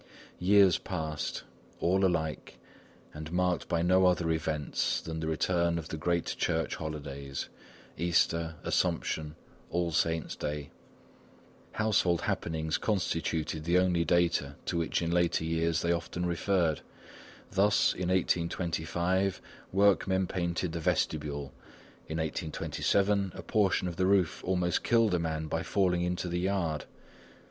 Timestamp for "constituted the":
12.79-13.77